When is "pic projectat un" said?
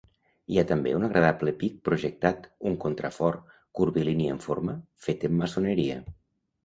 1.63-2.77